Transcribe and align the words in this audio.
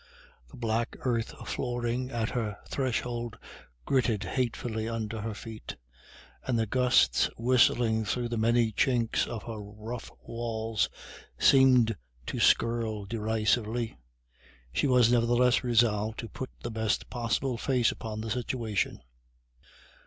The 0.49 0.57
black 0.57 0.95
earth 1.01 1.31
flooring 1.47 2.09
at 2.09 2.29
her 2.31 2.57
threshold 2.67 3.37
gritted 3.85 4.23
hatefully 4.23 4.89
under 4.89 5.21
her 5.21 5.35
feet, 5.35 5.75
and 6.43 6.57
the 6.57 6.65
gusts 6.65 7.29
whistling 7.37 8.05
through 8.05 8.29
the 8.29 8.37
many 8.39 8.71
chinks 8.71 9.27
of 9.27 9.43
her 9.43 9.59
rough 9.61 10.09
walls 10.23 10.89
seemed 11.37 11.95
to 12.25 12.39
skirl 12.39 13.05
derisively. 13.05 13.95
She 14.73 14.87
was 14.87 15.11
nevertheless 15.11 15.63
resolved 15.63 16.17
to 16.21 16.29
put 16.29 16.49
the 16.63 16.71
best 16.71 17.11
possible 17.11 17.59
face 17.59 17.91
upon 17.91 18.21
the 18.21 18.31
situation. 18.31 19.03